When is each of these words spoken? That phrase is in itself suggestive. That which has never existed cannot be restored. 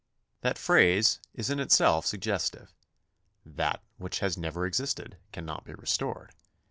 That 0.41 0.57
phrase 0.57 1.19
is 1.35 1.51
in 1.51 1.59
itself 1.59 2.07
suggestive. 2.07 2.73
That 3.45 3.83
which 3.97 4.17
has 4.17 4.35
never 4.35 4.65
existed 4.65 5.17
cannot 5.31 5.63
be 5.63 5.75
restored. 5.75 6.31